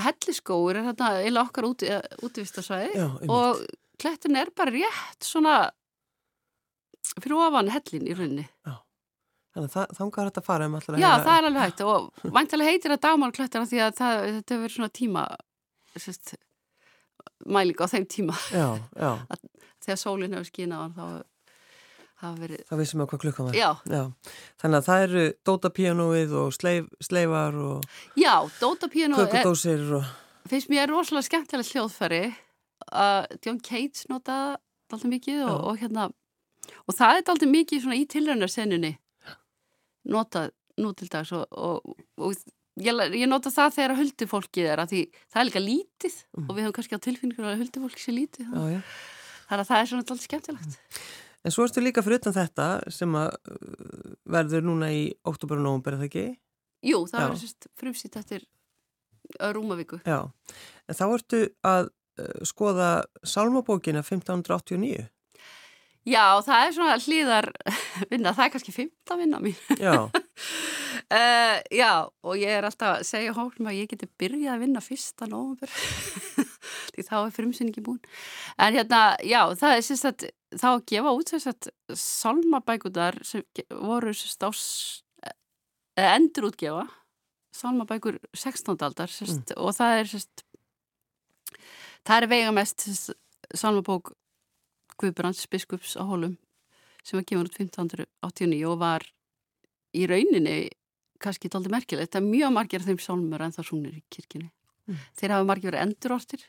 [0.06, 1.86] helliskóur er þetta eða okkar út,
[2.26, 3.62] útvistasvæði Já, og
[4.02, 5.56] klettin er bara rétt svona
[7.22, 8.46] fyrir ofan hellin í rauninni
[9.56, 11.84] Þannig að þangað er þetta að fara um alltaf að já það er alveg hægt
[11.86, 15.22] og væntalega heitir það dagmálklettina því að það, þetta verið svona tíma
[15.96, 16.34] sérst,
[17.56, 18.36] mæling á þeim tíma.
[18.52, 18.68] Já,
[19.00, 19.12] já,
[19.86, 21.06] þegar sólinn hefur hann þá
[22.26, 23.58] hafa verið það vissum við hvað klukkan var.
[23.60, 24.02] já,
[24.62, 27.88] Þannig að það eru dótapíanóið og sleif, sleifar og
[28.20, 30.12] já, Dóta Píano kökudósir og...
[30.50, 32.24] finnst mér rosalega skemmtilegt hljóðfæri.
[32.92, 34.60] Að John Cage notaði
[34.92, 36.10] alltaf mikið og, og hérna
[36.86, 38.92] og það er alltaf mikið svona í tilraunarsennunni
[40.06, 42.34] notað nú til dags og, og, og
[42.84, 46.50] ég, ég nota það þegar huldufólkið er að því það er líka lítið Mm.
[46.50, 50.04] og við höfum kannski á tilfinningur að huldufólki sé lítið þannig að það er svona
[50.06, 50.80] alltaf skemmtilegt
[51.46, 55.66] En svo erstu líka fyrir utan þetta sem að uh, verður núna í oktober og
[55.68, 56.24] nóvumber, er það ekki?
[56.90, 57.26] Jú, það Já.
[57.28, 58.46] verður sérst frumsýtt eftir
[59.40, 60.18] uh, rúmavíku Já.
[60.90, 62.90] En þá ertu að uh, skoða
[63.22, 65.06] Salmabókina 1589.
[66.06, 67.48] Já, það er svona hlýðar
[68.12, 69.58] vinna, það er kannski fymta vinna mín.
[69.82, 70.10] Já,
[71.06, 74.82] Uh, já, og ég er alltaf að segja hóknum að ég geti byrjað að vinna
[74.82, 75.70] fyrsta nóvumber
[76.96, 78.00] því þá er frumsynningi búin.
[78.58, 80.26] En hérna, já, það er sérst að
[80.58, 83.46] þá að gefa út sérst að salmabækundar sem
[83.86, 86.88] voru sérst á s- eh, endurútgefa.
[87.56, 88.76] Salmabækur 16.
[88.90, 90.44] aldar sérst, og það er sérst
[92.06, 93.14] það er veigamest sérst,
[93.56, 94.16] salmabók
[95.02, 96.38] Guðbrands biskups á Hólum
[97.06, 99.06] sem var gefur út 1589 og var
[99.96, 100.58] í rauninni
[101.22, 104.52] kannski taldi merkilegt, það er mjög margir af þeim sálmur en það sungnir í kirkjunni.
[104.86, 104.98] Mm.
[105.18, 106.42] þeir hafa margir verið endurortir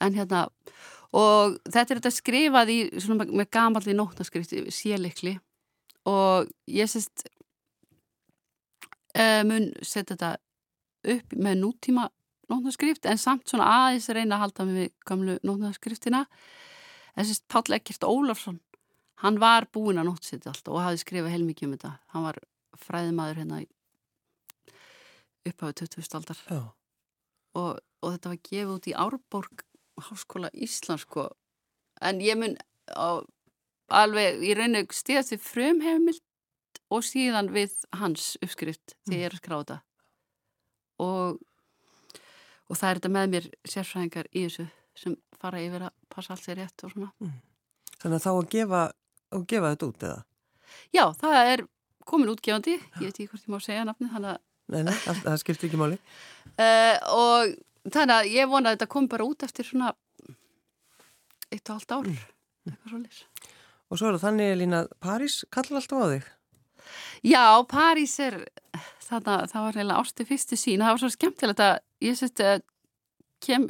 [0.00, 0.46] en hérna
[1.14, 5.34] og þetta er þetta skrifað í svona með, með gamalli nótnaskrift sílikli
[6.08, 7.26] og ég sést
[9.18, 10.32] uh, mun setja þetta
[11.14, 12.08] upp með nútíma
[12.48, 16.24] nótnaskrift en samt svona aðeins reyna að halda við gamlu nótnaskriftina
[17.14, 18.60] en sést Páll Ekkert Ólafsson
[19.22, 22.40] hann var búinn að nótsetja allt og hafði skrifað heilmikið um þetta hann var
[22.84, 23.68] fræðimaður hérna í
[25.48, 26.18] upphafið 20.
[26.18, 26.42] aldar
[27.54, 29.64] og, og þetta var gefið út í Árborg
[30.08, 31.28] Háskóla Íslands sko.
[32.00, 32.56] en ég mun
[32.90, 33.22] á,
[33.88, 36.22] alveg í rauninu stíðast við frumheimild
[36.90, 39.78] og síðan við hans uppskrift þegar ég er að skráða þetta
[41.04, 41.38] og,
[42.68, 44.66] og það er þetta með mér sérfræðingar í þessu
[44.98, 47.12] sem fara yfir að passa allt sér rétt og svona
[48.04, 48.82] þannig að þá að gefa,
[49.34, 50.18] að gefa þetta út eða?
[50.94, 51.64] Já, það er
[52.04, 54.42] komin útgefandi, ég veit ekki hvort ég má segja nafni, þannig að...
[54.74, 55.98] Nei, nei, það, það skiptir ekki máli.
[56.56, 57.54] Uh, og
[57.94, 59.92] þannig að ég vona að þetta kom bara út eftir svona
[61.52, 62.24] eitt og halvt ár, mm.
[62.70, 63.52] eitthvað svolítið.
[63.88, 66.28] Og svo er það þannig, Lína, París kallar alltaf á þig?
[67.24, 68.38] Já, París er,
[69.06, 72.48] þannig að það var reyna ástu fyrstu sín, það var svo skemmtilegt að ég seti
[72.48, 72.64] að
[73.44, 73.68] kem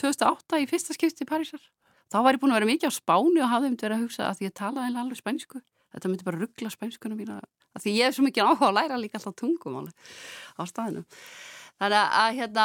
[0.00, 1.62] 2008 í fyrsta skipti í Parísar.
[2.08, 4.28] Þá var ég búin að vera mikið á spáni og hafði um verið að hugsa
[4.30, 5.60] að ég talaði alveg spænsku.
[5.92, 7.40] Þetta myndi bara ruggla spænskuna mína.
[7.78, 11.04] Því ég hef svo mikið áhuga að læra líka alltaf tungum á staðinu.
[11.78, 12.64] Þannig að hérna,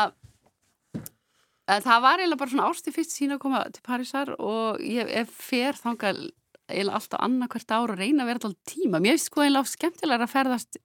[1.70, 5.78] það var eiginlega bara svona ástu fyrst sín að koma til Parísar og ég fer
[5.80, 6.24] þangað
[6.72, 9.04] eiginlega alltaf annarkvært ára og reyna að vera alltaf tíma.
[9.04, 10.80] Mér finnst sko eiginlega skemmtilega að ferðast,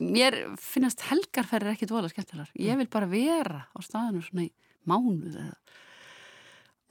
[0.00, 2.54] mér finnast helgarferðir ekki dvoðlega skemmtilegar.
[2.58, 4.52] Ég vil bara vera á staðinu svona í
[4.88, 5.54] mánuð eða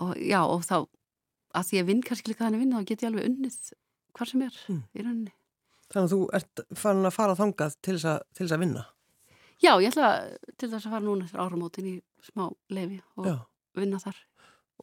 [0.03, 0.77] og já og þá
[1.57, 3.57] að því að vinn kannski líka þannig vinna þá get ég alveg unnið
[4.17, 4.83] hvað sem er mm.
[4.93, 5.33] í rauninni
[5.87, 8.85] Þannig að þú ert farin að fara þangað til þess að, til þess að vinna
[9.57, 10.09] Já, ég ætla
[10.59, 11.93] til þess að fara núna eftir áramótin í
[12.25, 13.37] smá lefi og já.
[13.77, 14.19] vinna þar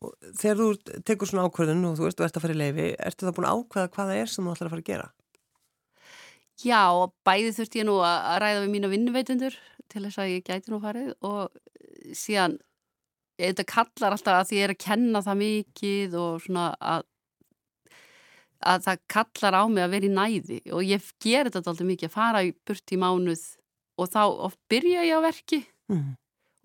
[0.00, 3.28] og Þegar þú tekur svona ákveðin og þú ert, ert að fara í lefi ertu
[3.28, 5.10] það búin að ákveða hvað það er sem þú ætlar að fara að gera?
[6.62, 6.82] Já,
[7.26, 9.56] bæði þurft ég nú að ræða við mína vinnuveitundur
[9.90, 11.54] til þess að ég gæti nú farið og
[12.14, 12.58] síðan
[13.40, 17.10] þetta kallar alltaf að því ég er að kenna það mikið og svona að
[18.64, 22.08] að það kallar á mig að vera í næði og ég ger þetta alltaf mikið
[22.08, 23.44] að fara burt í mánuð
[24.00, 25.60] og þá oft byrja ég á verki
[25.92, 26.14] mm.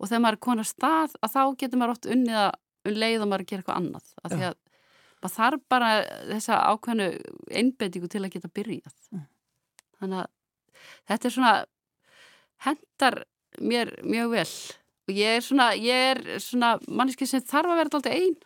[0.00, 2.50] og þegar maður er konar stað að þá getur maður oft unnið að
[2.88, 4.56] um leið og maður að gera eitthvað annað af því að
[5.20, 5.90] maður þarf bara
[6.30, 7.08] þessa ákveðnu
[7.60, 9.26] einbendingu til að geta byrjað mm.
[10.00, 10.30] þannig að
[11.10, 11.54] þetta er svona
[12.64, 13.18] hendar
[13.60, 14.48] mér mjög vel
[15.10, 18.36] og ég er svona, ég er svona manneski sem þarf að vera alltaf einn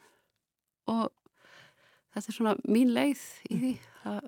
[0.91, 1.11] og
[2.15, 3.75] þetta er svona mín leið í því
[4.09, 4.23] að,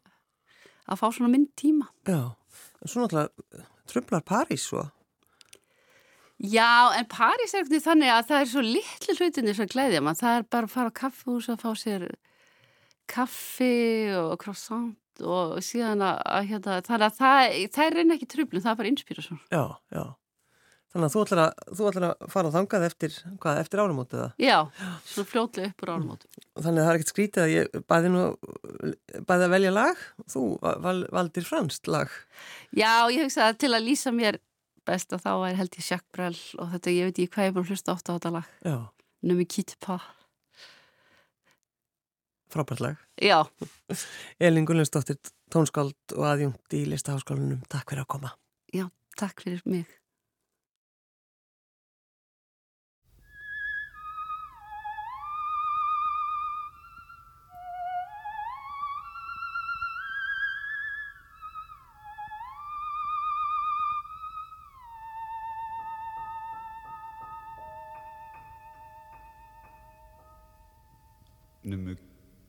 [0.87, 1.89] að fá svona minn tíma.
[2.09, 2.35] Já,
[2.83, 4.85] en svo náttúrulega tröflar París svo?
[6.37, 10.19] Já, en París er ekkert þannig að það er svo litlu hlutinni sem gleiðja mann,
[10.19, 12.07] það er bara að fara á kaffehús að fá sér
[13.09, 18.65] kaffi og croissant og síðan að, að hérna, það, það, það er reyna ekki tröflun,
[18.65, 19.63] það er bara inspírasjón Já,
[19.95, 20.05] já
[20.97, 24.31] Þannig að þú ætlar að, þú ætlar að fara þangað eftir, hvað, eftir árumótið það?
[24.41, 24.55] Já,
[25.11, 26.39] svona fljótlega uppur árumótið.
[26.57, 28.23] Þannig að það er ekkert skrítið að ég bæði nú,
[29.29, 30.45] bæði að velja lag, þú
[30.87, 32.15] val, valdir franst lag.
[32.73, 34.39] Já, ég hugsa að til að lýsa mér
[34.89, 37.67] best að þá er held ég sjakkbrell og þetta, ég veit ekki hvað ég búin
[37.67, 38.57] að hlusta átt á þetta lag.
[38.65, 38.79] Já.
[39.29, 39.99] Numi Kitpa.
[42.57, 43.05] Frábært lag.
[43.21, 43.43] Já.
[44.41, 45.21] Elin Gullinsdóttir,
[45.53, 47.61] tónskáld og aðjungt í listaháskólanum.
[47.69, 48.35] Takk fyrir að koma.
[48.73, 48.89] Já,
[49.21, 49.91] takk fyrir mig.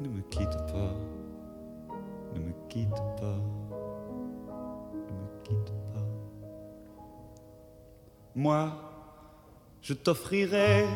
[0.00, 0.94] Ne me quitte pas,
[2.34, 3.38] ne me quitte pas,
[4.94, 6.06] ne me quitte pas.
[8.34, 8.72] Moi,
[9.82, 10.86] je t'offrirai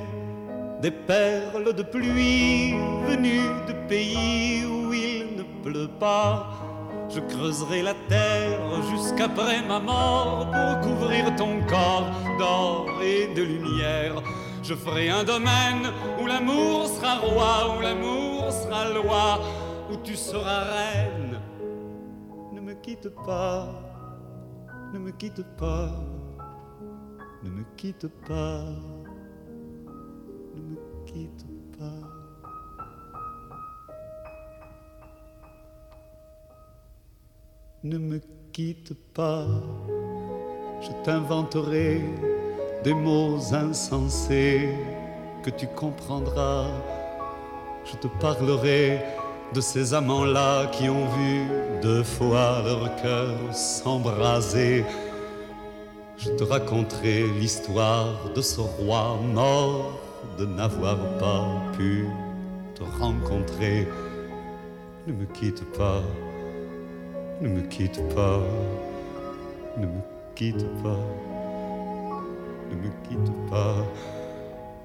[0.81, 2.73] des perles de pluie
[3.07, 6.49] venues de pays où il ne pleut pas.
[7.11, 14.15] Je creuserai la terre jusqu'après ma mort pour couvrir ton corps d'or et de lumière.
[14.63, 15.93] Je ferai un domaine
[16.23, 18.34] où l'amour sera roi, où l'amour
[18.65, 19.41] sera loi,
[19.91, 21.41] où tu seras reine.
[22.53, 23.69] Ne me quitte pas,
[24.93, 25.91] ne me quitte pas,
[27.43, 28.65] ne me quitte pas,
[30.55, 31.47] ne me quitte
[31.79, 32.09] pas.
[37.83, 38.19] Ne me
[38.51, 39.45] quitte pas,
[40.81, 42.01] je t'inventerai
[42.83, 44.71] des mots insensés
[45.43, 46.69] que tu comprendras.
[47.85, 49.01] Je te parlerai
[49.53, 51.47] de ces amants-là qui ont vu
[51.82, 54.85] deux fois leur cœur s'embraser.
[56.16, 60.01] Je te raconterai l'histoire de ce roi mort
[60.39, 62.07] de n'avoir pas pu
[62.74, 63.87] te rencontrer.
[65.07, 66.01] Ne me quitte pas,
[67.43, 68.41] ne me quitte pas,
[69.76, 70.01] ne me
[70.35, 71.01] quitte pas,
[72.70, 73.76] ne me quitte pas.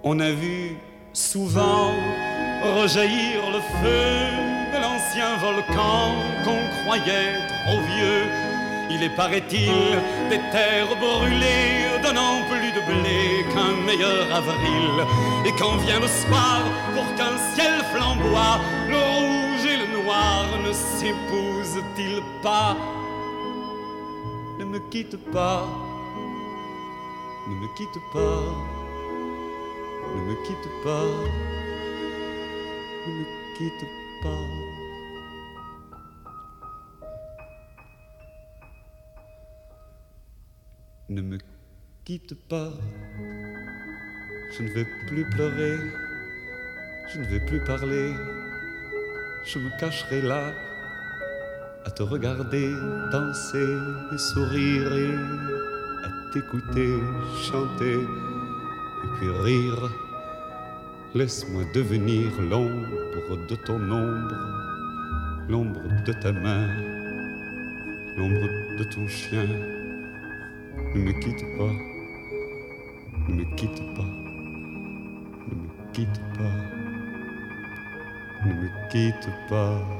[0.03, 0.77] On a vu
[1.13, 1.91] souvent
[2.62, 4.14] rejaillir le feu
[4.74, 8.26] de l'ancien volcan qu'on croyait trop vieux.
[8.91, 15.05] Il est, paraît-il, des terres brûlées, donnant plus de blé qu'un meilleur avril.
[15.45, 16.62] Et quand vient le soir,
[16.95, 22.76] pour qu'un ciel flamboie, le rouge et le noir ne s'épousent-ils pas?
[24.57, 25.68] Ne me quitte pas,
[27.47, 28.43] ne me quitte pas,
[30.16, 31.07] ne me quitte pas,
[33.10, 33.26] ne me
[33.57, 33.86] quitte
[34.22, 34.45] pas.
[41.10, 41.38] Ne me
[42.05, 42.72] quitte pas,
[44.51, 45.78] je ne vais plus pleurer,
[47.12, 48.14] je ne vais plus parler,
[49.43, 50.53] je me cacherai là
[51.86, 52.76] à te regarder
[53.12, 53.78] danser
[54.14, 55.16] et sourire et
[56.05, 56.99] à t'écouter
[57.47, 58.01] chanter
[59.03, 60.09] et puis rire.
[61.16, 64.36] Laisse-moi devenir l'ombre de ton ombre,
[65.49, 66.68] l'ombre de ta main,
[68.16, 68.47] l'ombre
[68.78, 69.47] de ton chien.
[70.93, 71.74] Ne me quitte pas,
[73.28, 74.03] ne me quitte pas,
[75.47, 76.55] ne me quitte pas,
[78.45, 79.98] ne me quitte pas.